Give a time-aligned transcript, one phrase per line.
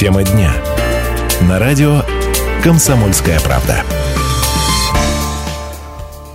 [0.00, 0.50] Тема дня.
[1.46, 2.00] На радио
[2.64, 3.82] «Комсомольская правда».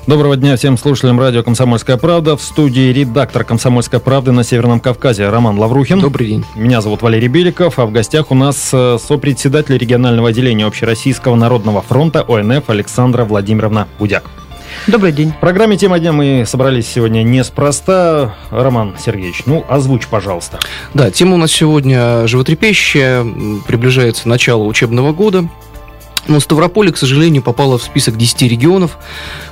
[0.05, 2.37] Доброго дня всем слушателям радио «Комсомольская правда».
[2.37, 5.99] В студии редактор «Комсомольской правды» на Северном Кавказе Роман Лаврухин.
[5.99, 6.45] Добрый день.
[6.53, 11.81] Меня зовут Валерий Беликов, а в гостях у нас э, сопредседатель регионального отделения Общероссийского народного
[11.81, 14.25] фронта ОНФ Александра Владимировна Будяк.
[14.87, 15.31] Добрый день.
[15.31, 18.35] В программе «Тема дня» мы собрались сегодня неспроста.
[18.51, 20.59] Роман Сергеевич, ну, озвучь, пожалуйста.
[20.93, 23.25] Да, тема у нас сегодня животрепещущая.
[23.67, 25.49] Приближается начало учебного года.
[26.27, 28.97] Но Ставрополь, к сожалению, попала в список 10 регионов,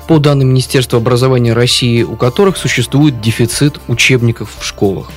[0.08, 5.10] по данным Министерства образования России, у которых существует дефицит учебников в школах.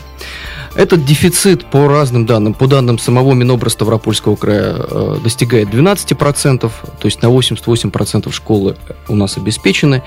[0.76, 7.06] Этот дефицит по разным данным, по данным самого Минобра Ставропольского края, э, достигает 12%, то
[7.06, 8.76] есть на 88% школы
[9.08, 10.02] у нас обеспечены.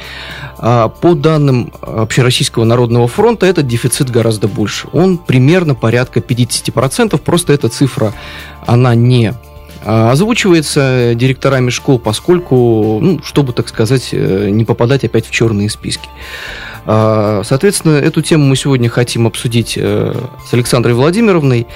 [0.60, 4.88] А по данным Общероссийского народного фронта этот дефицит гораздо больше.
[4.94, 8.14] Он примерно порядка 50%, просто эта цифра,
[8.68, 9.34] она не
[9.84, 15.70] а, озвучивается директорами школ, поскольку, ну, чтобы, так сказать, э, не попадать опять в черные
[15.70, 16.10] списки.
[16.92, 20.12] А, соответственно, эту тему мы сегодня хотим обсудить э,
[20.50, 21.68] с Александрой Владимировной.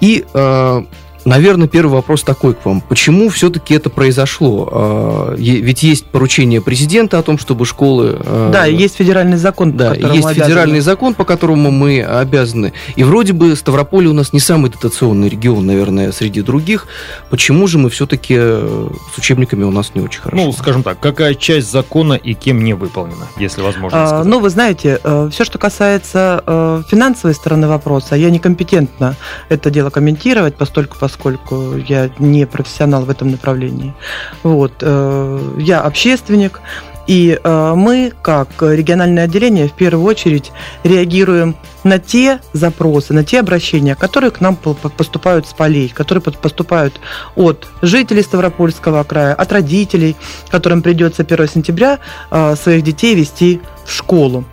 [0.00, 0.82] И э,
[1.26, 2.80] Наверное, первый вопрос такой к вам.
[2.80, 4.68] Почему все-таки это произошло?
[4.70, 8.16] А, ведь есть поручение президента о том, чтобы школы...
[8.20, 12.72] А, да, есть федеральный закон, да, есть федеральный закон, по которому мы обязаны.
[12.94, 16.86] И вроде бы Ставрополь у нас не самый дотационный регион, наверное, среди других.
[17.28, 20.44] Почему же мы все-таки э, с учебниками у нас не очень хорошо?
[20.44, 24.26] Ну, скажем так, какая часть закона и кем не выполнена, если возможно а, сказать?
[24.26, 29.16] Ну, вы знаете, э, все, что касается э, финансовой стороны вопроса, я некомпетентна
[29.48, 33.94] это дело комментировать, постольку, поскольку поскольку я не профессионал в этом направлении.
[34.42, 34.72] Вот.
[34.80, 36.60] Э, я общественник,
[37.06, 40.52] и э, мы, как региональное отделение, в первую очередь
[40.84, 47.00] реагируем на те запросы, на те обращения, которые к нам поступают с полей, которые поступают
[47.36, 50.16] от жителей Ставропольского края, от родителей,
[50.50, 51.98] которым придется 1 сентября
[52.30, 54.44] э, своих детей вести в школу.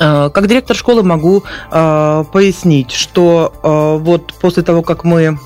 [0.00, 5.38] Э, как директор школы могу э, пояснить, что э, вот после того, как мы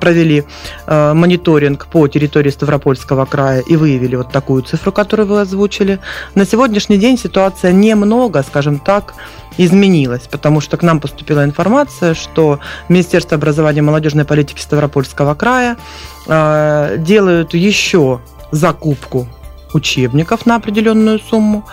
[0.00, 0.44] провели
[0.86, 5.98] мониторинг по территории Ставропольского края и выявили вот такую цифру, которую вы озвучили,
[6.34, 9.14] на сегодняшний день ситуация немного, скажем так,
[9.58, 15.76] изменилась, потому что к нам поступила информация, что Министерство образования и молодежной политики Ставропольского края
[16.26, 18.20] делают еще
[18.50, 19.28] закупку
[19.74, 21.64] учебников на определенную сумму.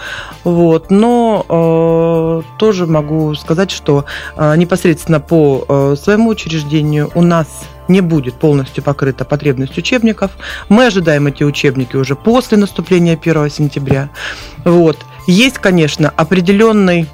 [0.44, 0.90] Вот.
[0.90, 4.06] Но э, тоже могу сказать, что
[4.36, 7.48] э, непосредственно по э, своему учреждению у нас
[7.90, 10.32] не будет полностью покрыта потребность учебников.
[10.70, 14.10] Мы ожидаем эти учебники уже после наступления 1 сентября.
[14.64, 14.98] Вот.
[15.28, 17.08] Есть, конечно, определенный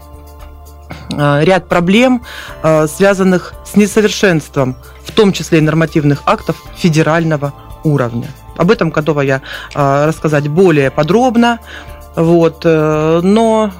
[1.11, 2.23] э, ряд проблем,
[2.61, 7.53] э, связанных с несовершенством, в том числе и нормативных актов федерального
[7.83, 8.29] уровня.
[8.57, 9.41] Об этом готова я
[9.73, 11.59] а, рассказать более подробно.
[12.15, 13.71] Вот, э, но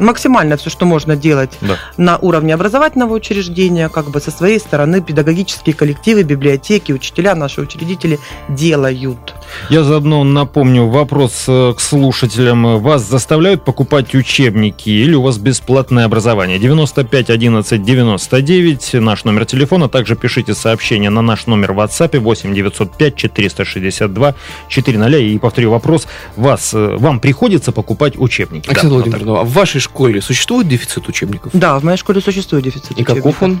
[0.00, 1.76] максимально все, что можно делать да.
[1.96, 8.18] на уровне образовательного учреждения, как бы со своей стороны педагогические коллективы, библиотеки, учителя, наши учредители
[8.48, 9.34] делают.
[9.68, 12.78] Я заодно напомню вопрос э, к слушателям.
[12.78, 16.58] Вас заставляют покупать учебники или у вас бесплатное образование?
[16.58, 19.88] 95 11 99, наш номер телефона.
[19.88, 24.34] Также пишите сообщение на наш номер в WhatsApp 8 905 462
[24.68, 25.18] 400.
[25.18, 26.06] И повторю вопрос.
[26.36, 28.68] Вас, э, вам приходится покупать учебники?
[28.68, 31.52] Александр да, Владимирович, в вашей школе существует дефицит учебников?
[31.54, 33.16] Да, в моей школе существует дефицит И учебников.
[33.16, 33.60] каков он?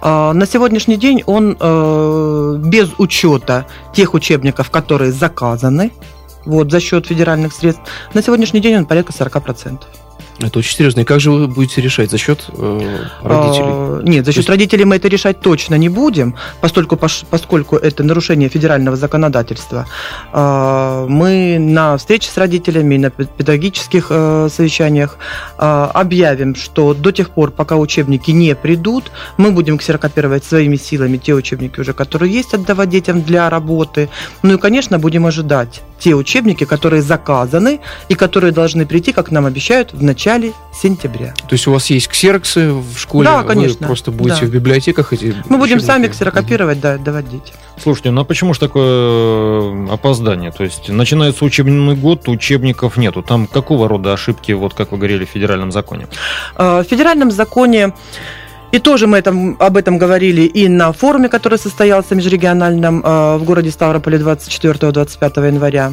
[0.00, 5.92] А, на сегодняшний день он э, без учета тех учебников, которые заказаны
[6.44, 7.82] вот, за счет федеральных средств,
[8.14, 9.78] на сегодняскний день он порядка 40%.
[10.40, 11.00] Это очень серьезно.
[11.00, 12.10] И как же вы будете решать?
[12.10, 13.66] За счет э, родителей?
[13.66, 14.48] А, нет, за счет есть...
[14.48, 19.86] родителей мы это решать точно не будем, поскольку, поскольку это нарушение федерального законодательства.
[20.32, 25.18] А, мы на встрече с родителями, на педагогических э, совещаниях
[25.56, 31.16] а, объявим, что до тех пор, пока учебники не придут, мы будем ксерокопировать своими силами
[31.16, 34.08] те учебники уже, которые есть, отдавать детям для работы.
[34.42, 39.46] Ну и, конечно, будем ожидать те учебники, которые заказаны и которые должны прийти, как нам
[39.46, 41.34] обещают, в начале сентября.
[41.48, 43.28] То есть у вас есть ксероксы в школе?
[43.28, 43.78] Да, конечно.
[43.80, 44.46] Вы просто будете да.
[44.46, 46.82] в библиотеках эти Мы будем сами ксерокопировать, угу.
[46.82, 47.54] да, давать детям.
[47.80, 50.50] Слушайте, ну а почему же такое э, опоздание?
[50.50, 53.22] То есть начинается учебный год, учебников нету.
[53.22, 56.08] Там какого рода ошибки, вот как вы говорили, в федеральном законе?
[56.56, 57.92] А, в федеральном законе
[58.72, 63.44] и тоже мы этом, об этом говорили и на форуме, который состоялся межрегиональном э, в
[63.44, 65.92] городе Ставрополе 24-25 января.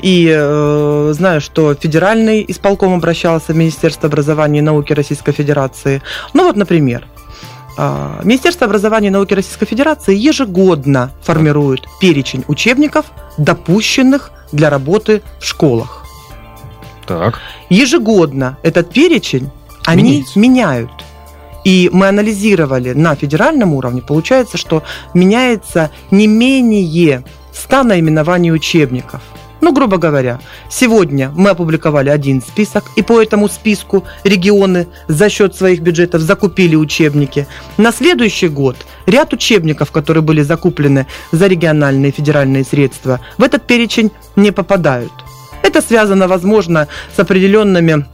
[0.00, 6.02] И э, знаю, что федеральный исполком обращался в Министерство образования и науки Российской Федерации.
[6.34, 7.06] Ну вот, например,
[7.76, 13.06] А, Министерство образования и науки Российской Федерации ежегодно формирует перечень учебников,
[13.36, 16.04] допущенных для работы в школах.
[17.06, 17.40] Так.
[17.70, 19.50] Ежегодно этот перечень
[19.84, 20.38] они Меняется.
[20.38, 20.90] меняют.
[21.64, 24.82] И мы анализировали на федеральном уровне, получается, что
[25.14, 29.22] меняется не менее 100 наименований учебников.
[29.64, 35.56] Ну, грубо говоря, сегодня мы опубликовали один список, и по этому списку регионы за счет
[35.56, 37.46] своих бюджетов закупили учебники.
[37.78, 38.76] На следующий год
[39.06, 45.12] ряд учебников, которые были закуплены за региональные и федеральные средства, в этот перечень не попадают.
[45.62, 48.04] Это связано, возможно, с определенными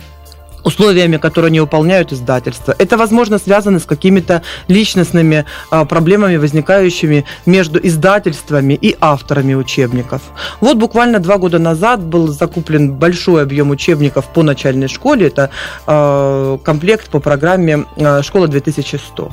[0.65, 2.75] условиями, которые не выполняют издательства.
[2.79, 10.23] Это, возможно, связано с какими-то личностными а, проблемами, возникающими между издательствами и авторами учебников.
[10.61, 15.29] Вот буквально два года назад был закуплен большой объем учебников по начальной школе.
[15.29, 15.51] Это
[15.87, 19.31] а, комплект по программе а, «Школа 2100»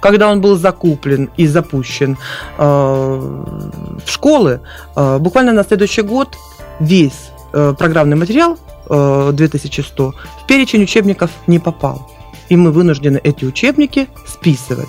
[0.00, 2.16] когда он был закуплен и запущен
[2.56, 4.60] в школы,
[4.94, 6.36] буквально на следующий год
[6.80, 8.58] весь э, программный материал
[8.88, 12.10] 2100 в перечень учебников не попал.
[12.48, 14.88] И мы вынуждены эти учебники списывать,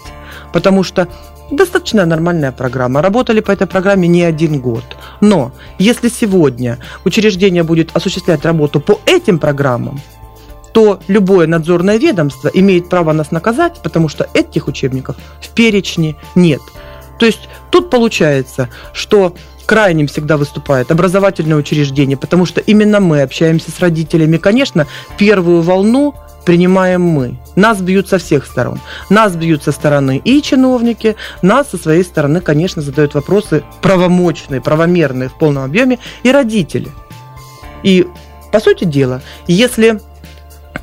[0.53, 1.07] потому что
[1.51, 3.01] достаточно нормальная программа.
[3.01, 4.83] Работали по этой программе не один год.
[5.21, 9.99] Но если сегодня учреждение будет осуществлять работу по этим программам,
[10.73, 16.61] то любое надзорное ведомство имеет право нас наказать, потому что этих учебников в перечне нет.
[17.17, 19.33] То есть тут получается, что
[19.69, 24.37] крайним всегда выступает образовательное учреждение, потому что именно мы общаемся с родителями.
[24.37, 27.37] Конечно, первую волну принимаем мы.
[27.55, 28.79] Нас бьют со всех сторон.
[29.11, 35.29] Нас бьют со стороны и чиновники, нас со своей стороны, конечно, задают вопросы правомочные, правомерные
[35.29, 36.89] в полном объеме и родители.
[37.83, 38.07] И,
[38.51, 40.01] по сути дела, если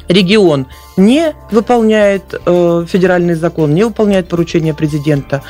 [0.06, 5.43] регион не выполняет э, федеральный закон, не выполняет поручения президента,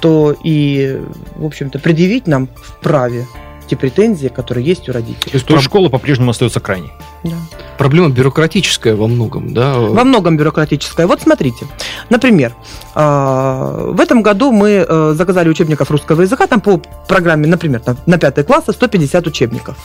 [0.00, 1.00] то и,
[1.36, 3.26] в общем-то, предъявить нам вправе
[3.68, 5.30] те претензии, которые есть у родителей.
[5.30, 6.90] То есть, есть школа по-прежнему остается крайней.
[7.22, 7.36] Да.
[7.76, 9.74] Проблема бюрократическая во многом, да?
[9.74, 11.06] Во многом бюрократическая.
[11.06, 11.66] Вот смотрите,
[12.08, 12.54] например,
[12.94, 18.18] э, в этом году мы э, заказали учебников русского языка, там по программе, например, на
[18.18, 19.76] 5 класса 150 учебников.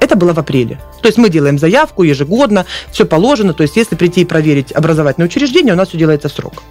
[0.00, 0.80] Это было в апреле.
[1.02, 3.52] То есть мы делаем заявку ежегодно, все положено.
[3.52, 6.62] То есть если прийти и проверить образовательное учреждение, у нас все делается в срок.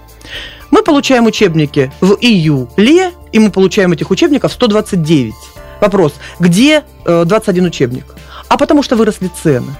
[0.71, 5.33] Мы получаем учебники в июле, и мы получаем этих учебников 129.
[5.79, 8.05] Вопрос, где э, 21 учебник?
[8.47, 9.75] А потому что выросли цены.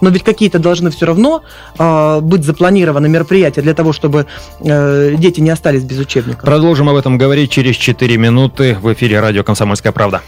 [0.00, 1.42] Но ведь какие-то должны все равно
[1.78, 4.26] э, быть запланированы мероприятия для того, чтобы
[4.60, 6.42] э, дети не остались без учебников.
[6.42, 10.22] Продолжим об этом говорить через 4 минуты в эфире радио «Комсомольская правда».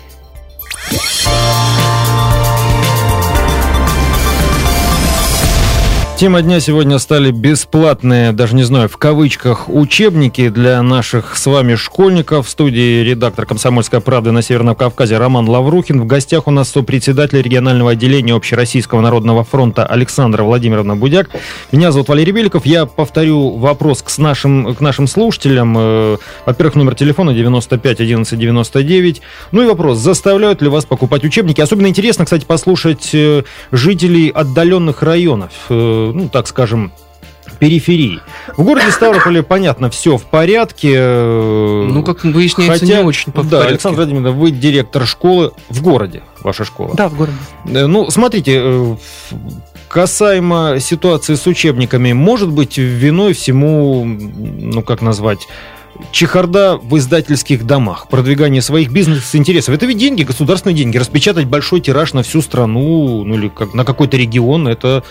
[6.21, 11.77] Тема дня сегодня стали бесплатные, даже не знаю, в кавычках, учебники для наших с вами
[11.77, 12.47] школьников.
[12.47, 15.99] В студии редактор «Комсомольской правды» на Северном Кавказе Роман Лаврухин.
[15.99, 21.31] В гостях у нас сопредседатель регионального отделения Общероссийского народного фронта Александра Владимировна Будяк.
[21.73, 22.67] Меня зовут Валерий Беликов.
[22.67, 25.75] Я повторю вопрос к, нашим, к нашим слушателям.
[25.79, 29.23] Э, Во-первых, номер телефона 95 11 99.
[29.53, 31.63] Ну и вопрос, заставляют ли вас покупать учебники?
[31.63, 35.53] Особенно интересно, кстати, послушать э, жителей отдаленных районов.
[36.13, 36.93] Ну, так скажем,
[37.59, 38.21] периферии.
[38.57, 40.99] В городе Ставрополе, понятно, все в порядке.
[41.01, 43.69] Ну, как выясняется, Хотя, не очень по Да, порядке.
[43.71, 46.95] Александр Владимировна, вы директор школы в городе, ваша школа.
[46.95, 47.37] Да, в городе.
[47.67, 48.97] Э, Ну, смотрите, э,
[49.89, 55.49] касаемо ситуации с учебниками, может быть виной всему, ну, как назвать,
[56.13, 59.75] чехарда в издательских домах, продвигание своих бизнес-интересов.
[59.75, 60.99] Это ведь деньги, государственные деньги.
[60.99, 65.03] Распечатать большой тираж на всю страну, ну или как, на какой-то регион, это...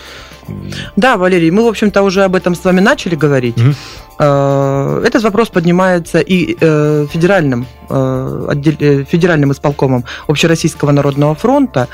[0.96, 3.56] Да, Валерий, мы, в общем-то, уже об этом с вами начали говорить.
[3.56, 3.76] Мгм.
[4.20, 11.88] Э, Этот вопрос поднимается и э, федеральным, э, федеральным исполкомом Общероссийского народного фронта.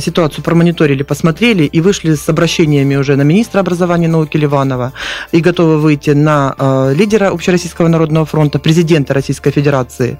[0.00, 4.92] Ситуацию промониторили, посмотрели и вышли с обращениями уже на министра образования науки Ливанова
[5.32, 6.54] и готовы выйти на
[6.94, 10.18] лидера Общероссийского народного фронта, президента Российской Федерации,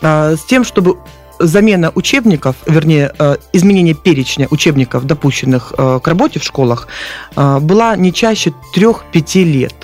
[0.00, 0.96] с тем, чтобы
[1.40, 3.12] замена учебников, вернее,
[3.52, 6.88] изменение перечня учебников, допущенных к работе в школах,
[7.36, 9.74] была не чаще 3-5 лет.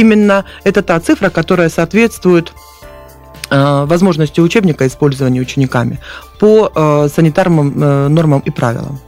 [0.00, 2.54] Именно это та цифра, которая соответствует
[3.50, 5.98] э, возможности учебника использования учениками
[6.38, 8.98] по э, санитарным э, нормам и правилам.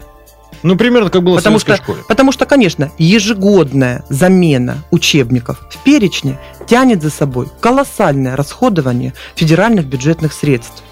[0.62, 2.02] Ну, примерно как было Потому в что, школе.
[2.06, 10.34] потому что, конечно, ежегодная замена учебников в перечне тянет за собой колоссальное расходование федеральных бюджетных
[10.34, 10.82] средств.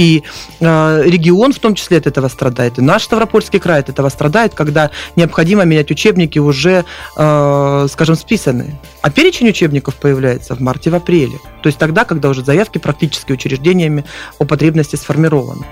[0.00, 0.22] И
[0.60, 2.78] э, регион в том числе от этого страдает.
[2.78, 6.86] И наш Ставропольский край от этого страдает, когда необходимо менять учебники уже,
[7.18, 8.80] э, скажем, списанные.
[9.02, 11.38] А перечень учебников появляется в марте, в апреле.
[11.62, 14.06] То есть тогда, когда уже заявки практически учреждениями
[14.38, 15.66] о потребности сформированы.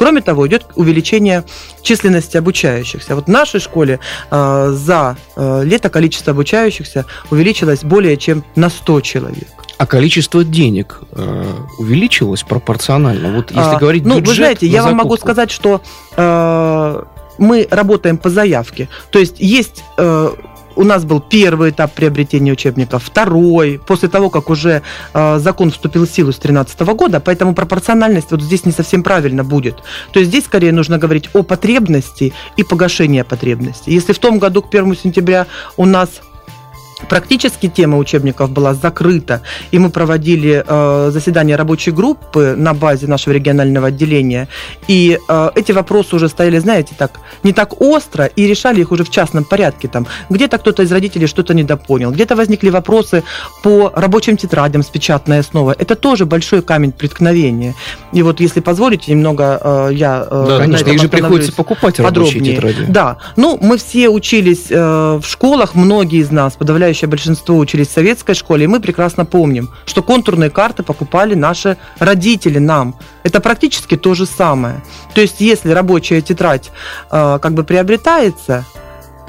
[0.00, 1.44] Кроме того, идет увеличение
[1.82, 3.14] численности обучающихся.
[3.14, 9.02] Вот в нашей школе э, за э, лето количество обучающихся увеличилось более чем на 100
[9.02, 9.48] человек.
[9.76, 13.30] А количество денег э, увеличилось пропорционально?
[13.36, 15.82] Вот если А, говорить ну, вы бюджет знаете, на я вам могу сказать, что
[16.16, 17.02] э,
[17.36, 18.88] мы работаем по заявке.
[19.10, 20.30] То есть есть э,
[20.80, 24.80] у нас был первый этап приобретения учебников, второй, после того, как уже
[25.12, 29.44] э, закон вступил в силу с 2013 года, поэтому пропорциональность вот здесь не совсем правильно
[29.44, 29.76] будет.
[30.12, 33.90] То есть здесь скорее нужно говорить о потребности и погашении потребности.
[33.90, 35.46] Если в том году к 1 сентября
[35.76, 36.22] у нас
[37.08, 43.34] Практически тема учебников была закрыта, и мы проводили э, заседание рабочей группы на базе нашего
[43.34, 44.48] регионального отделения,
[44.88, 49.04] и э, эти вопросы уже стояли, знаете, так не так остро, и решали их уже
[49.04, 49.88] в частном порядке.
[49.88, 53.22] Там где-то кто-то из родителей что-то недопонял, где-то возникли вопросы
[53.62, 55.74] по рабочим тетрадям с печатной основой.
[55.78, 57.74] Это тоже большой камень преткновения.
[58.12, 62.40] И вот, если позволите, немного э, я э, Да, Конечно, их же приходится покупать рабочие
[62.40, 62.54] подробнее.
[62.56, 62.84] тетради.
[62.88, 67.92] Да, ну мы все учились э, в школах, многие из нас, подавляющее большинство учились в
[67.92, 72.94] советской школе, и мы прекрасно помним, что контурные карты покупали наши родители нам.
[73.22, 74.82] Это практически то же самое.
[75.14, 76.70] То есть, если рабочая тетрадь
[77.10, 78.64] э, как бы приобретается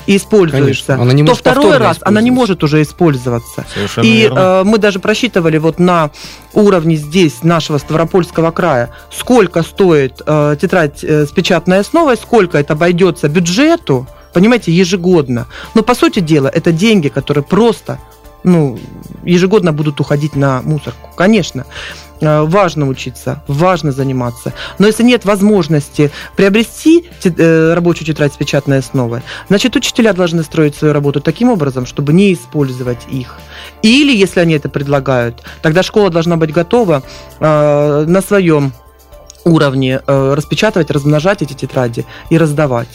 [0.07, 3.65] и используется, Конечно, она не то второй раз она не может уже использоваться.
[3.73, 4.39] Совершенно И верно.
[4.39, 6.11] э, мы даже просчитывали вот на
[6.53, 12.73] уровне здесь нашего Ставропольского края, сколько стоит э, тетрадь э, с печатной основой, сколько это
[12.73, 15.47] обойдется бюджету, понимаете, ежегодно.
[15.75, 17.99] Но по сути дела это деньги, которые просто
[18.43, 18.79] ну,
[19.23, 21.09] ежегодно будут уходить на мусорку.
[21.15, 21.65] Конечно,
[22.19, 24.53] э, важно учиться, важно заниматься.
[24.79, 30.75] Но если нет возможности приобрести э, рабочую тетрадь с печатной основой, значит, учителя должны строить
[30.75, 33.37] свою работу таким образом, чтобы не использовать их.
[33.81, 37.03] Или, если они это предлагают, тогда школа должна быть готова
[37.39, 38.73] э, на своем
[39.45, 42.87] уровне э, распечатывать, размножать эти тетради и раздавать.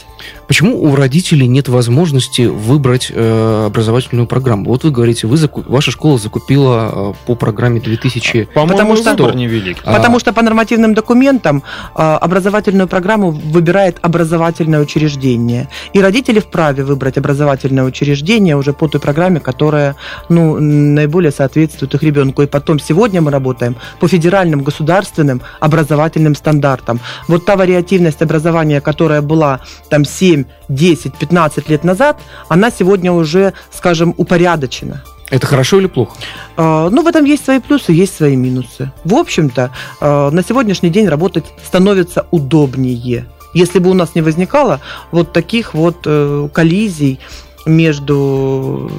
[0.48, 4.70] Почему у родителей нет возможности выбрать э, образовательную программу?
[4.70, 8.48] Вот вы говорите, вы заку- ваша школа закупила э, по программе 2000...
[8.54, 9.78] По-моему, потому что- выбор невелик.
[9.84, 11.62] А- Потому что по нормативным документам
[11.94, 15.68] э, образовательную программу выбирает образовательное учреждение.
[15.92, 19.96] И родители вправе выбрать образовательное учреждение уже по той программе, которая
[20.28, 22.42] ну, наиболее соответствует их ребенку.
[22.42, 27.00] И потом сегодня мы работаем по федеральным государственным образовательным стандартам.
[27.28, 32.16] Вот та вариативность образования, которая была там 7, 10, 15 лет назад,
[32.48, 35.02] она сегодня уже, скажем, упорядочена.
[35.30, 36.12] Это хорошо или плохо?
[36.56, 38.92] Э, Ну, в этом есть свои плюсы, есть свои минусы.
[39.04, 43.24] В общем-то, э, на сегодняшний день работать становится удобнее.
[43.54, 44.80] Если бы у нас не возникало
[45.12, 47.18] вот таких вот э, коллизий
[47.66, 48.90] между,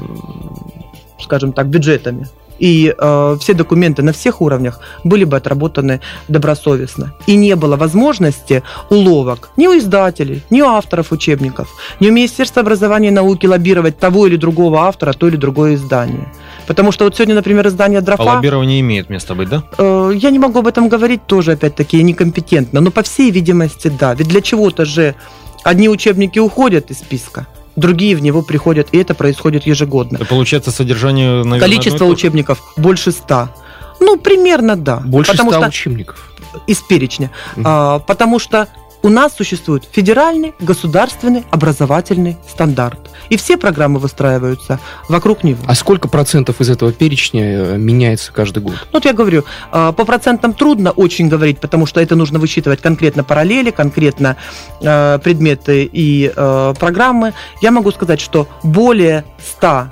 [1.20, 2.28] скажем так, бюджетами.
[2.60, 7.14] И э, все документы на всех уровнях были бы отработаны добросовестно.
[7.28, 11.68] И не было возможности уловок ни у издателей, ни у авторов учебников,
[12.00, 16.28] ни у Министерства образования и науки лоббировать того или другого автора, то или другое издание.
[16.68, 19.64] Потому что вот сегодня, например, издание А «Дрофа», лоббирование имеет место быть, да?
[19.78, 24.14] э, я не могу об этом говорить тоже, опять-таки, некомпетентно, но по всей видимости, да.
[24.14, 25.16] Ведь для чего-то же
[25.64, 27.48] одни учебники уходят из списка,
[27.78, 30.20] другие в него приходят, и это происходит ежегодно.
[30.26, 33.54] Получается содержание, наверное, Количество учебников больше ста.
[34.02, 34.98] Ну, примерно да.
[34.98, 36.32] Больше потому 100 что учебников.
[36.68, 37.32] из перечня.
[37.56, 37.66] Мгм.
[37.66, 38.68] А, потому что
[39.08, 43.00] у нас существует федеральный государственный образовательный стандарт.
[43.30, 45.64] И все программы выстраиваются вокруг него.
[45.66, 48.74] А сколько процентов из этого перечня э, меняется каждый год?
[48.74, 52.82] Ну, вот я говорю, э, по процентам трудно очень говорить, потому что это нужно высчитывать
[52.82, 54.36] конкретно параллели, конкретно
[54.82, 57.34] э, предметы и э, программы.
[57.62, 59.24] Я могу сказать, что более
[59.58, 59.88] 100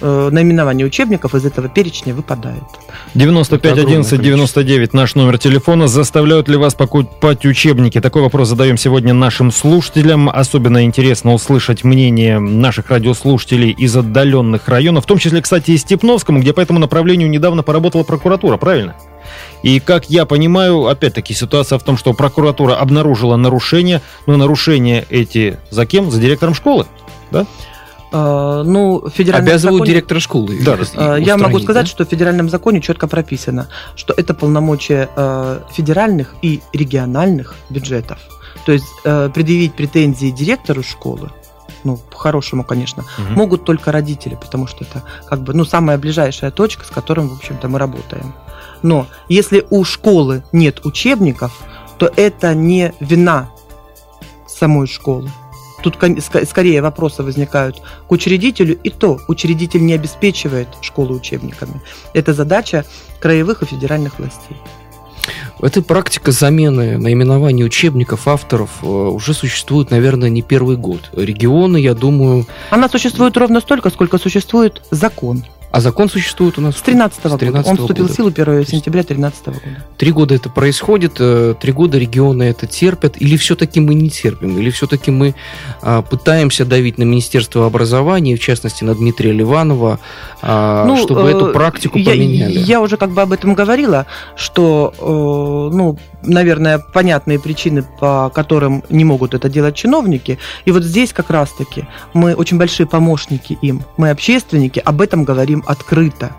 [0.00, 2.62] э, наименований учебников из этого перечня выпадает.
[3.14, 5.88] 95 Это огромное 11 99 наш номер телефона.
[5.88, 8.00] Заставляют ли вас покупать учебники?
[8.00, 10.28] Такой вопрос задаем сегодня нашим слушателям.
[10.28, 16.40] Особенно интересно услышать мнение наших радиослушателей из отдаленных районов, в том числе, кстати, и Степновскому,
[16.40, 18.94] где по этому направлению недавно поработала прокуратура, правильно?
[19.62, 25.58] И как я понимаю, опять-таки ситуация в том, что прокуратура обнаружила нарушения, но нарушения эти
[25.70, 26.10] за кем?
[26.10, 26.86] За директором школы?
[27.32, 27.44] Э,
[28.10, 30.58] Ну, в федеральном Обязывают законе- директора школы.
[30.64, 31.90] Да, Э, Я устранить, могу сказать, да?
[31.90, 38.18] что в федеральном законе четко прописано, что это полномочия э, федеральных и региональных бюджетов.
[38.64, 41.30] То есть э, предъявить претензии директору школы,
[41.84, 43.34] ну, по-хорошему, конечно, Мгм.
[43.34, 47.34] могут только родители, потому что это как бы, ну, самая ближайшая точка, с которым, в
[47.38, 48.34] общем-то, мы работаем.
[48.82, 51.52] Но если у школы нет учебников,
[51.98, 53.50] то это не вина
[54.46, 55.30] самой школы.
[55.82, 55.96] Тут
[56.48, 61.80] скорее вопросы возникают к учредителю, и то учредитель не обеспечивает школу учебниками.
[62.14, 62.84] Это задача
[63.20, 64.56] краевых и федеральных властей.
[65.60, 71.10] Эта практика замены наименований учебников авторов э, уже существует, наверное, не первый год.
[71.12, 72.46] Регионы, я думаю...
[72.70, 75.44] Она существует ровно столько, сколько существует закон.
[75.70, 77.68] А закон существует у нас с 13 -го года.
[77.68, 78.12] Он вступил года.
[78.12, 79.84] в силу 1 сентября 2013 года.
[79.98, 84.58] Три года это происходит, э, три года регионы это терпят, или все-таки мы не терпим,
[84.58, 85.34] или все-таки мы
[85.82, 89.98] а, пытаемся давить на Министерство образования, в частности на Дмитрия Ливанова,
[90.40, 92.58] а, ну, чтобы э, эту практику я, поменяли.
[92.58, 94.06] Я уже как бы об этом говорила,
[94.36, 100.38] что, э, ну, наверное, понятные причины, по которым не могут это делать чиновники.
[100.64, 103.82] И вот здесь как раз-таки мы очень большие помощники им.
[103.96, 106.32] Мы общественники, об этом говорим открыто.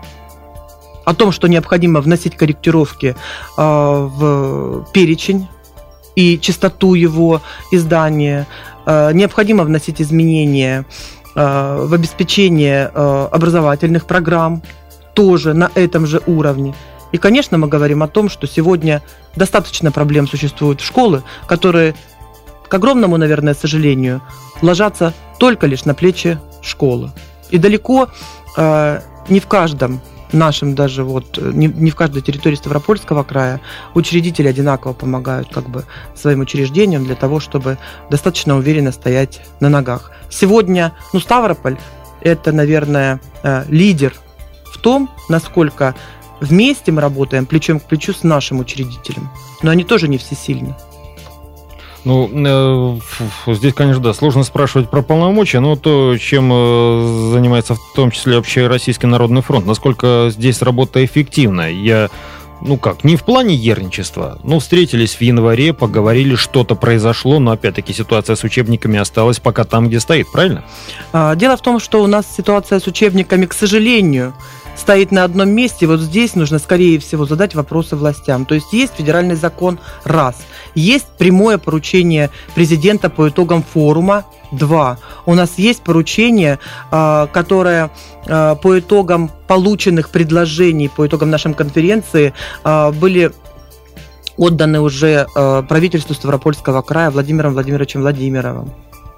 [1.04, 3.16] О том, что необходимо вносить корректировки
[3.56, 5.48] э, в перечень
[6.14, 8.46] и частоту его издания,
[8.86, 10.84] э, необходимо вносить изменения
[11.34, 14.62] э, в обеспечение образовательных программ
[15.14, 16.74] тоже на этом же уровне.
[17.12, 19.02] И, конечно, мы говорим о том, что сегодня
[19.34, 21.94] достаточно проблем существует в школы, которые,
[22.68, 24.22] к огромному, наверное, сожалению,
[24.62, 27.10] ложатся только лишь на плечи школы.
[27.50, 28.08] И далеко
[28.56, 30.00] не в каждом
[30.32, 33.60] нашем даже вот не, не в каждой территории Ставропольского края
[33.94, 37.78] учредители одинаково помогают как бы своим учреждениям для того, чтобы
[38.10, 40.12] достаточно уверенно стоять на ногах.
[40.28, 41.78] Сегодня, ну, Ставрополь
[42.20, 44.14] это, наверное, э, лидер
[44.72, 45.94] в том, насколько
[46.40, 49.28] Вместе мы работаем плечом к плечу с нашим учредителем,
[49.62, 50.74] но они тоже не всесильны.
[52.04, 53.00] Ну,
[53.46, 58.10] э, здесь, конечно, да, сложно спрашивать про полномочия, но то, чем э, занимается в том
[58.10, 61.70] числе Общероссийский народный фронт, насколько здесь работа эффективна.
[61.70, 62.08] Я,
[62.62, 67.92] ну как, не в плане ерничества, но встретились в январе, поговорили, что-то произошло, но опять-таки
[67.92, 70.64] ситуация с учебниками осталась пока там, где стоит, правильно?
[71.12, 74.32] А, дело в том, что у нас ситуация с учебниками, к сожалению,
[74.80, 75.86] стоит на одном месте.
[75.86, 78.46] Вот здесь нужно, скорее всего, задать вопросы властям.
[78.46, 80.36] То есть есть федеральный закон– раз.
[80.74, 84.98] Есть прямое поручение президента по итогам форума– два.
[85.26, 86.58] У нас есть поручение,
[86.90, 87.90] а, которое
[88.26, 93.32] а, по итогам полученных предложений, по итогам нашей конференции а, были
[94.36, 98.72] отданы уже правительству Ставропольского края Владимиром Владимировичем Владимировым.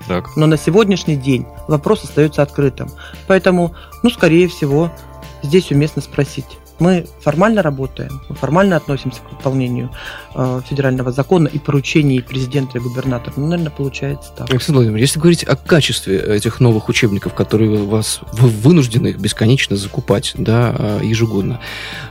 [0.08, 0.36] Так.
[0.36, 2.90] Но на сегодняшний день вопрос остается открытым.
[3.26, 4.90] Поэтому, ну, скорее всего,
[5.42, 6.58] здесь уместно спросить.
[6.78, 9.90] Мы формально работаем, мы формально относимся к выполнению
[10.34, 13.34] э, федерального закона и поручений президента и губернатора.
[13.36, 14.50] Ну, наверное, получается так.
[14.50, 19.76] Александр Владимирович, если говорить о качестве этих новых учебников, которые вас, вы вынуждены их бесконечно
[19.76, 21.60] закупать да, э, ежегодно,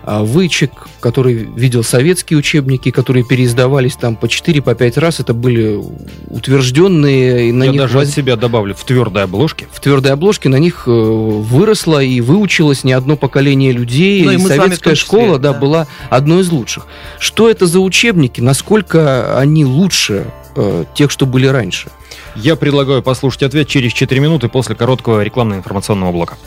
[0.03, 5.33] а вы человек, который видел советские учебники, которые переиздавались там по 4-5 по раз, это
[5.33, 5.81] были
[6.27, 7.53] утвержденные...
[7.53, 8.07] На Я них даже воз...
[8.07, 9.67] от себя добавлю, в твердой обложке.
[9.71, 14.23] В твердой обложке на них э, выросло и выучилось не одно поколение людей.
[14.23, 16.87] Ну, и мы советская школа, да, да, была одной из лучших.
[17.19, 17.79] Что это за
[18.11, 18.41] учебники?
[18.41, 21.89] Насколько они лучше э, тех, что были раньше?
[22.35, 26.37] Я предлагаю послушать ответ через 4 минуты после короткого рекламно-информационного блока.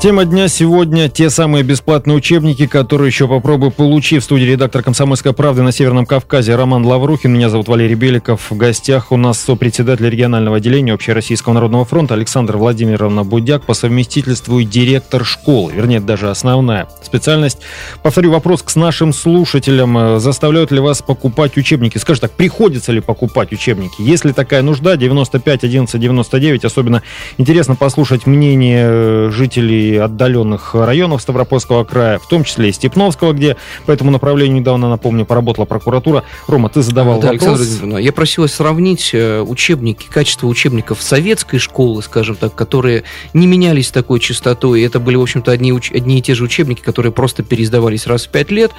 [0.00, 4.22] Тема дня сегодня– те самые бесплатные учебники, которые еще попробую получить.
[4.22, 7.30] В студии редактор «Комсомольской правды» на Северном Кавказе Роман Лаврухин.
[7.30, 8.50] Меня зовут Валерий Беликов.
[8.50, 14.58] В гостях у нас сопредседатель регионального отделения Общероссийского народного фронта Александр Владимировна Будяк по совместительству
[14.60, 15.72] и директор школы.
[15.74, 17.58] Вернее, даже основная специальность.
[18.02, 20.18] Повторю вопрос к нашим слушателям.
[20.18, 21.98] Заставляют ли вас покупать учебники?
[21.98, 24.00] Скажем так, приходится ли покупать учебники?
[24.00, 24.96] Есть ли такая нужда?
[24.96, 26.64] 95 11 99.
[26.64, 27.02] Особенно
[27.36, 33.92] интересно послушать мнение жителей отдаленных районов Ставропольского края, в том числе и Степновского, где по
[33.92, 36.24] этому направлению недавно, напомню, поработала прокуратура.
[36.46, 37.60] Рома, ты задавал да, вопрос.
[37.60, 43.90] Александр я просил сравнить э, учебники, качество учебников советской школы, скажем так, которые не менялись
[43.90, 48.06] такой частотой, это были, в общем-то, одни, одни и те же учебники, которые просто переиздавались
[48.06, 48.72] раз в пять лет,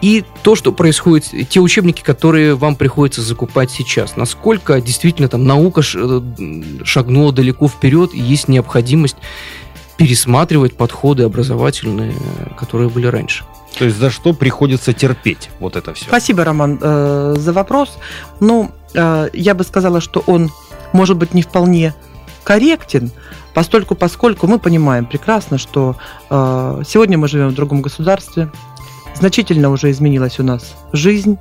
[0.00, 4.16] и то, что происходит, те учебники, которые вам приходится закупать сейчас.
[4.16, 6.20] Насколько действительно там наука э,
[6.84, 9.16] шагнула далеко вперед, и есть необходимость
[10.02, 12.14] пересматривать подходы образовательные,
[12.58, 13.44] которые были раньше.
[13.78, 16.04] То есть за что приходится терпеть вот это все?
[16.04, 17.98] Спасибо, Роман, э, за вопрос.
[18.40, 20.50] Ну, э, я бы сказала, что он
[20.92, 21.94] может быть не вполне
[22.44, 23.10] корректен,
[23.54, 25.96] постольку, поскольку мы понимаем прекрасно, что
[26.28, 28.50] э, сегодня мы живем в другом государстве,
[29.14, 31.38] значительно уже изменилась у нас жизнь,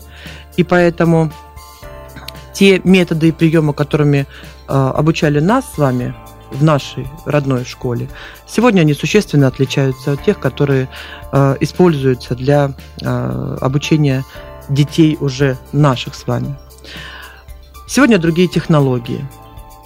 [0.55, 1.31] и поэтому
[2.53, 4.27] те методы и приемы, которыми
[4.67, 6.13] обучали нас с вами
[6.51, 8.09] в нашей родной школе,
[8.47, 10.89] сегодня они существенно отличаются от тех, которые
[11.31, 14.23] э, используются для э, обучения
[14.69, 16.55] детей уже наших с вами.
[17.87, 19.25] Сегодня другие технологии.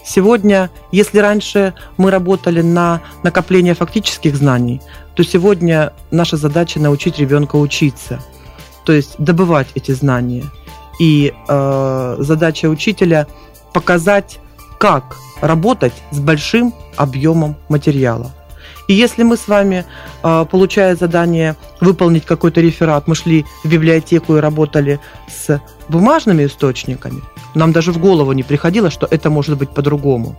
[0.06, 4.82] Сегодня, если раньше мы работали на накопление фактических знаний,
[5.16, 8.20] то сегодня наша задача научить ребенка учиться,
[8.86, 10.44] то есть добывать эти знания.
[11.00, 13.28] И э, задача учителя
[13.74, 14.40] показать,
[14.80, 18.32] как работать с большим объемом материала.
[18.88, 19.86] И если мы с вами,
[20.24, 27.22] э, получая задание выполнить какой-то реферат, мы шли в библиотеку и работали с бумажными источниками,
[27.56, 30.36] нам даже в голову не приходило, что это может быть по-другому,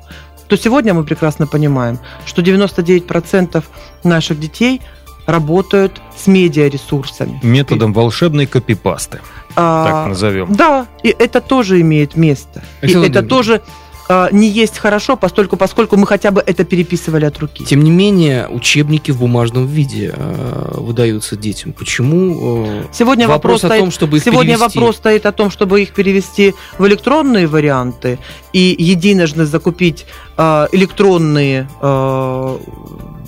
[0.48, 3.64] то сегодня мы прекрасно понимаем, что 99%
[4.04, 4.80] наших детей
[5.26, 7.40] работают с медиаресурсами.
[7.42, 9.18] Методом волшебной копипасты,
[9.56, 10.54] а, так назовем.
[10.54, 12.62] Да, и это тоже имеет место.
[12.80, 13.62] Александр и это тоже
[14.08, 17.64] а, не есть хорошо, поскольку, поскольку мы хотя бы это переписывали от руки.
[17.64, 21.72] Тем не менее, учебники в бумажном виде э, выдаются детям.
[21.72, 22.66] Почему?
[22.66, 24.78] Э, сегодня вопрос, вопрос о том, чтобы их Сегодня перевести.
[24.78, 28.18] вопрос стоит о том, чтобы их перевести в электронные варианты
[28.52, 32.58] и единожды закупить э, электронные э,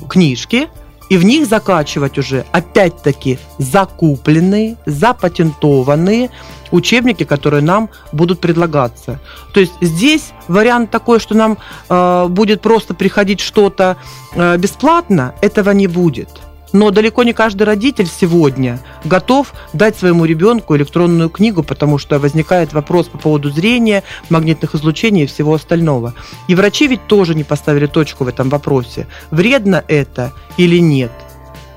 [0.08, 0.68] книжки,
[1.08, 6.30] и в них закачивать уже, опять-таки, закупленные, запатентованные
[6.70, 9.20] учебники, которые нам будут предлагаться.
[9.52, 13.96] То есть здесь вариант такой, что нам э, будет просто приходить что-то
[14.34, 16.28] э, бесплатно, этого не будет.
[16.72, 22.72] Но далеко не каждый родитель сегодня готов дать своему ребенку электронную книгу, потому что возникает
[22.72, 26.14] вопрос по поводу зрения, магнитных излучений и всего остального.
[26.46, 31.12] И врачи ведь тоже не поставили точку в этом вопросе, вредно это или нет.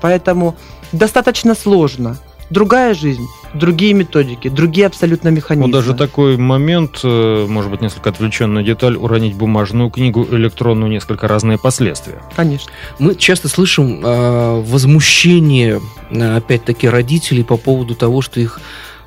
[0.00, 0.56] Поэтому
[0.92, 2.18] достаточно сложно.
[2.52, 5.68] Другая жизнь другие методики, другие абсолютно механизмы.
[5.68, 11.28] Ну, даже такой момент, э, может быть, несколько отвлеченная деталь, уронить бумажную книгу электронную, несколько
[11.28, 12.22] разные последствия.
[12.34, 12.70] Конечно.
[12.98, 18.60] Мы часто слышим э, возмущение, э, опять-таки, родителей по поводу того, что их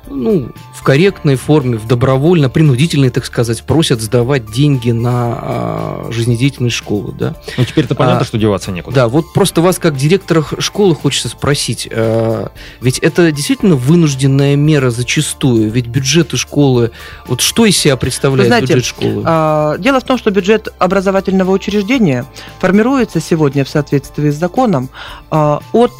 [0.08, 6.76] ну, в корректной форме, в добровольно, принудительной, так сказать, просят сдавать деньги на а, жизнедеятельность
[6.76, 7.34] школы, да.
[7.56, 8.94] Ну, теперь-то понятно, а, что деваться некуда.
[8.94, 14.90] Да, вот просто вас, как директора школы, хочется спросить, а, ведь это действительно вынужденная мера
[14.90, 16.92] зачастую, ведь бюджеты школы,
[17.26, 19.22] вот что из себя представляет знаете, бюджет школы?
[19.26, 22.26] А, дело в том, что бюджет образовательного учреждения
[22.58, 24.88] формируется сегодня в соответствии с законом
[25.30, 25.92] а, от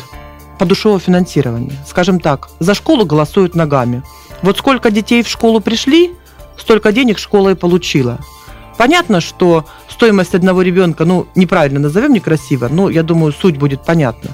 [0.59, 1.77] подушевого финансирования.
[1.87, 4.03] Скажем так, за школу голосуют ногами.
[4.43, 6.13] Вот сколько детей в школу пришли,
[6.59, 8.19] столько денег школа и получила.
[8.77, 14.31] Понятно, что стоимость одного ребенка, ну, неправильно назовем некрасиво, но я думаю, суть будет понятна.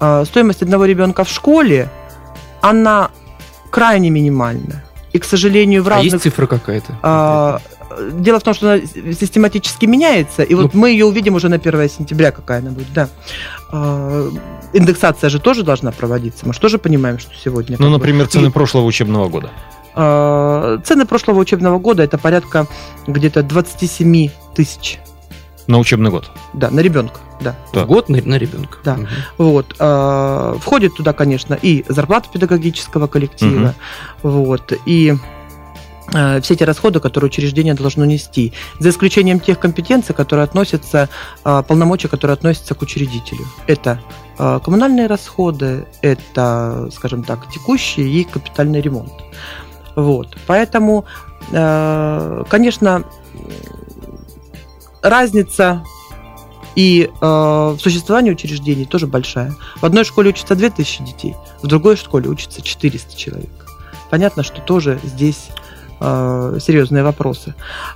[0.00, 1.90] А, стоимость одного ребенка в школе,
[2.62, 3.10] она
[3.70, 4.82] крайне минимальна.
[5.12, 6.12] И, к сожалению, в разных...
[6.12, 6.98] А есть цифра какая-то?
[7.02, 7.60] А,
[8.12, 8.82] дело в том, что она
[9.20, 12.92] систематически меняется, и вот ну, мы ее увидим уже на 1 сентября, какая она будет,
[12.92, 13.08] да.
[13.70, 14.30] А,
[14.72, 16.46] индексация же тоже должна проводиться.
[16.46, 17.76] Мы же тоже понимаем, что сегодня...
[17.78, 18.50] Ну, например, бы, цены и...
[18.50, 19.50] прошлого учебного года.
[19.94, 22.66] А, цены прошлого учебного года это порядка
[23.06, 24.98] где-то 27 тысяч.
[25.66, 26.30] На учебный год?
[26.52, 27.20] Да, на ребенка.
[27.40, 27.56] Да.
[27.72, 28.78] В год на, на ребенка.
[28.84, 28.94] Да.
[28.94, 29.06] Угу.
[29.38, 29.74] Вот.
[29.78, 33.74] А, входит туда, конечно, и зарплата педагогического коллектива,
[34.22, 34.30] угу.
[34.30, 35.16] вот, и
[36.08, 41.08] все эти расходы, которые учреждение должно нести, за исключением тех компетенций, которые относятся,
[41.44, 43.44] э, полномочия, которые относятся к учредителю.
[43.66, 44.00] Это
[44.38, 49.12] э, коммунальные расходы, это, скажем так, текущий и капитальный ремонт.
[49.96, 50.36] Вот.
[50.46, 51.06] Поэтому,
[51.50, 53.04] конечно,
[55.02, 55.82] разница
[56.76, 59.54] и э, в существовании учреждений тоже большая.
[59.76, 63.50] В одной школе учатся 2000 детей, в другой школе учатся 400 человек.
[64.10, 65.65] Понятно, что тоже здесь э,
[66.00, 67.54] серьезные вопросы.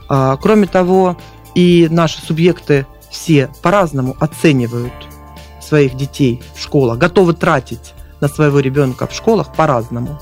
[0.08, 1.16] А, кроме того,
[1.54, 4.92] и наши субъекты все по-разному оценивают
[5.60, 10.18] своих детей в школах, готовы тратить на своего ребенка в школах по-разному.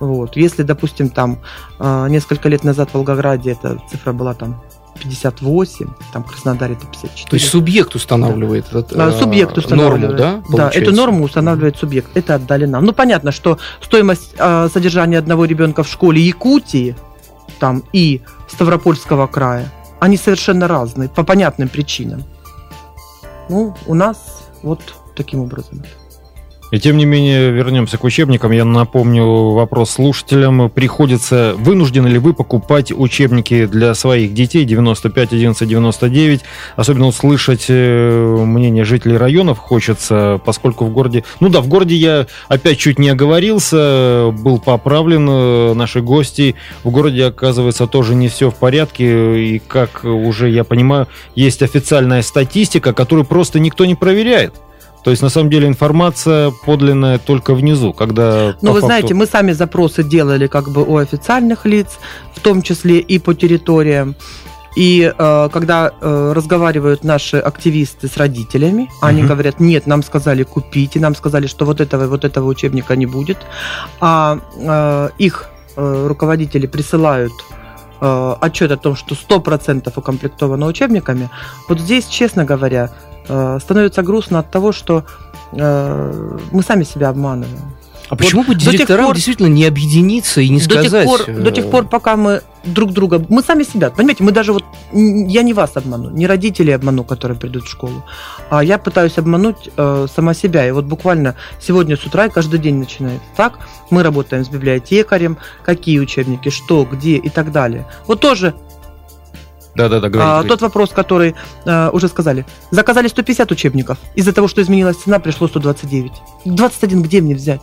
[0.00, 0.36] Вот.
[0.36, 1.38] Если, допустим, там
[1.78, 4.62] э, несколько лет назад в Волгограде эта цифра была там
[4.96, 7.28] 58, там в Краснодаре это 54.
[7.28, 8.80] То есть субъект устанавливает да.
[8.80, 10.18] этот, а, субъект устанавливает.
[10.18, 10.56] норму, да?
[10.56, 12.08] Да, эту норму устанавливает субъект.
[12.14, 12.84] Это отдали нам.
[12.84, 16.96] Ну, понятно, что стоимость э, содержания одного ребенка в школе Якутии
[17.58, 22.24] там и Ставропольского края, они совершенно разные, по понятным причинам.
[23.48, 24.80] Ну, у нас вот
[25.14, 25.82] таким образом.
[26.72, 28.50] И тем не менее, вернемся к учебникам.
[28.50, 30.68] Я напомню вопрос слушателям.
[30.68, 36.40] Приходится, вынуждены ли вы покупать учебники для своих детей 95, 11, 99?
[36.74, 41.22] Особенно услышать э, мнение жителей районов хочется, поскольку в городе...
[41.38, 46.56] Ну да, в городе я опять чуть не оговорился, был поправлен э, наши гости.
[46.82, 49.54] В городе, оказывается, тоже не все в порядке.
[49.54, 54.52] И как уже я понимаю, есть официальная статистика, которую просто никто не проверяет.
[55.06, 58.56] То есть, на самом деле, информация подлинная только внизу, когда...
[58.60, 58.86] Ну, вы факту...
[58.86, 62.00] знаете, мы сами запросы делали как бы у официальных лиц,
[62.34, 64.16] в том числе и по территориям.
[64.74, 70.42] И э, когда э, разговаривают наши активисты с родителями, они uh говорят, нет, нам сказали
[70.42, 73.38] купить, и нам сказали, что вот этого вот этого учебника не будет.
[74.00, 77.32] А э, их э, руководители присылают
[78.00, 81.30] э, отчет о том, что 100% укомплектовано учебниками.
[81.68, 82.90] Вот здесь, честно говоря,
[83.26, 85.04] становится грустно от того, что
[85.52, 87.76] э, мы сами себя обманываем.
[88.08, 91.08] А вот почему бы директорам пор, действительно не объединиться и не до сказать?
[91.08, 94.52] Тех пор, до тех пор, пока мы друг друга, мы сами себя, понимаете, мы даже
[94.52, 98.04] вот, я не вас обману, не родителей обману, которые придут в школу,
[98.48, 100.66] а я пытаюсь обмануть э, сама себя.
[100.68, 103.58] И вот буквально сегодня с утра и каждый день начинает так.
[103.90, 107.86] Мы работаем с библиотекарем, какие учебники, что, где и так далее.
[108.06, 108.54] Вот тоже
[109.76, 111.34] да, да, да, говорите, а, Тот вопрос, который
[111.66, 112.46] а, уже сказали.
[112.70, 113.98] Заказали 150 учебников.
[114.14, 116.12] Из-за того, что изменилась цена, пришло 129.
[116.46, 117.60] 21 где мне взять?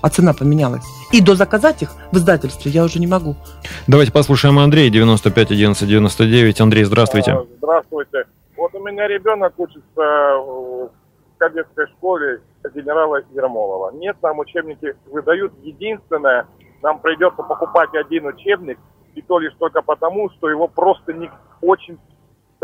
[0.00, 0.84] А цена поменялась.
[1.12, 3.36] И дозаказать их в издательстве я уже не могу.
[3.86, 6.60] Давайте послушаем Андрея, 95 11 99.
[6.60, 7.32] Андрей, здравствуйте.
[7.32, 8.24] А, здравствуйте.
[8.56, 10.90] Вот у меня ребенок учится в
[11.36, 12.40] кадетской школе
[12.74, 13.92] генерала Ермолова.
[13.92, 15.52] Нет, нам учебники выдают.
[15.62, 16.46] Единственное,
[16.82, 18.78] нам придется покупать один учебник
[19.20, 21.30] и то лишь только потому, что его просто не
[21.60, 21.98] очень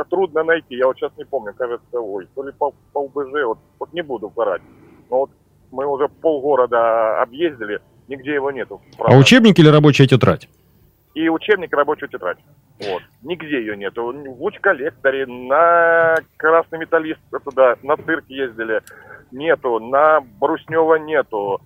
[0.09, 0.75] трудно найти.
[0.75, 4.03] Я вот сейчас не помню, кажется, ой, то ли по, по УБЖ, вот, вот не
[4.03, 4.63] буду врать.
[5.11, 5.31] Но вот
[5.71, 8.81] мы уже полгорода объездили, нигде его нету.
[8.97, 9.15] Правда.
[9.15, 10.49] А учебник или рабочая тетрадь?
[11.15, 12.39] И учебник, и рабочая тетрадь.
[12.79, 13.03] Вот.
[13.23, 14.13] Нигде ее нету.
[14.13, 18.83] В луч-коллекторе, на красный металлист туда, на цирк ездили.
[19.31, 19.79] Нету.
[19.79, 21.61] На Бруснева нету.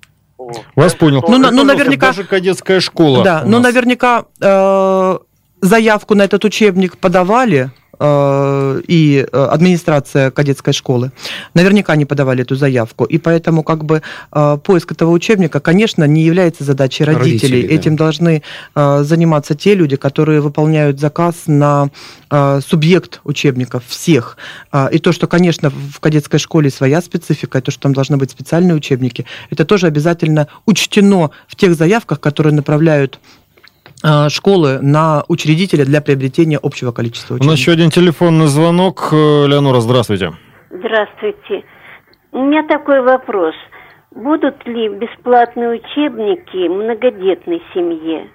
[0.74, 1.24] Вас понял.
[1.26, 2.08] Ну, ну, наверняка...
[2.08, 3.24] Даже кадетская школа.
[3.24, 5.18] Да, ну, наверняка э,
[5.60, 11.12] заявку на этот учебник подавали и э, администрация кадетской школы.
[11.54, 13.04] Наверняка не подавали эту заявку.
[13.04, 17.30] И поэтому как бы э, поиск этого учебника, конечно, не является задачей родителей.
[17.30, 17.74] родителей да.
[17.74, 18.42] Этим должны
[18.74, 21.90] заниматься те люди, которые выполняют заказ на
[22.60, 24.36] субъект учебников всех.
[24.92, 28.30] И то, что, конечно, в кадетской школе своя специфика, и то, что там должны быть
[28.30, 33.39] специальные учебники, это тоже обязательно учтено в тех заявках, которые направляют Э,
[34.30, 37.48] школы на учредителя для приобретения общего количества учебников.
[37.48, 39.08] У нас еще один телефонный звонок.
[39.12, 40.32] Э, Леонора, здравствуйте.
[40.70, 41.64] Здравствуйте.
[42.32, 43.54] У меня такой вопрос.
[44.14, 48.28] Будут ли бесплатные учебники многодетной семье?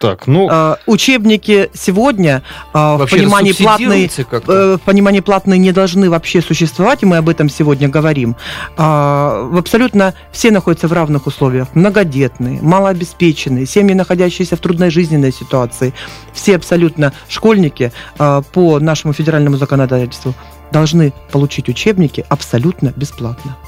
[0.00, 0.48] Так, ну...
[0.50, 7.02] А, учебники сегодня а, в, понимании платные, э, в понимании платные не должны вообще существовать,
[7.02, 8.34] и мы об этом сегодня говорим.
[8.78, 11.68] А, абсолютно все находятся в равных условиях.
[11.74, 15.92] Многодетные, малообеспеченные, семьи, находящиеся в трудной жизненной ситуации.
[16.32, 20.34] Все абсолютно школьники по нашему федеральному законодательству
[20.72, 23.58] должны получить учебники абсолютно бесплатно.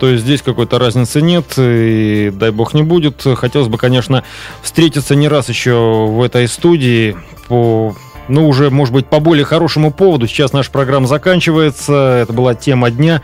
[0.00, 3.22] То есть здесь какой-то разницы нет, и дай бог не будет.
[3.22, 4.24] Хотелось бы, конечно,
[4.62, 7.16] встретиться не раз еще в этой студии
[7.48, 7.94] по
[8.28, 10.26] ну, уже, может быть, по более хорошему поводу.
[10.26, 12.20] Сейчас наша программа заканчивается.
[12.22, 13.22] Это была тема дня.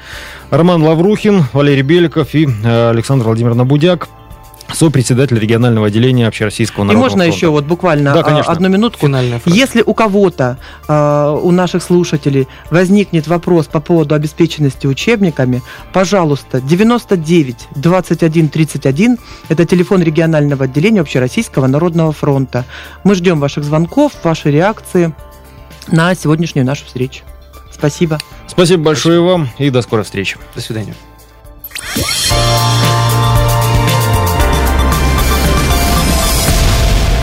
[0.51, 4.09] Роман Лаврухин, Валерий Беликов и э, Александр Владимировна Будяк
[4.73, 7.37] сопредседатель регионального отделения Общероссийского народного И можно фронта.
[7.37, 8.53] еще вот буквально да, конечно.
[8.53, 9.09] одну минутку.
[9.47, 17.69] Если у кого-то, э, у наших слушателей возникнет вопрос по поводу обеспеченности учебниками, пожалуйста, 99
[17.75, 22.65] 21 31 это телефон регионального отделения Общероссийского народного фронта.
[23.05, 25.15] Мы ждем ваших звонков, вашей реакции
[25.89, 27.23] на сегодняшнюю нашу встречу.
[27.73, 28.19] Спасибо.
[28.47, 29.31] Спасибо большое Спасибо.
[29.31, 30.39] вам и до скорой встречи.
[30.55, 30.95] До свидания.